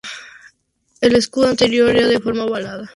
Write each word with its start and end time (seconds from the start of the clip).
El 0.99 1.15
escudo 1.15 1.49
anterior 1.49 1.95
era 1.95 2.07
de 2.07 2.19
forma 2.19 2.45
ovalada. 2.45 2.89